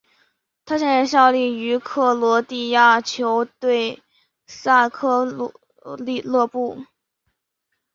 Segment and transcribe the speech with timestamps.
[0.65, 4.01] 他现在效力于克罗地亚球队
[4.47, 5.23] 萨格
[6.23, 6.83] 勒布。